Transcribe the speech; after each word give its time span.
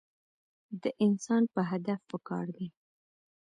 د 0.81 0.83
انسان 1.05 1.43
پۀ 1.53 1.61
هدف 1.71 1.99
پکار 2.11 2.45
دے- 2.55 2.67